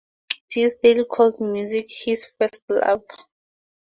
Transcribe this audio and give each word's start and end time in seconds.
Tisdale 0.49 1.05
called 1.05 1.39
music 1.41 1.85
his 1.91 2.25
"first 2.25 2.63
love". 2.69 3.03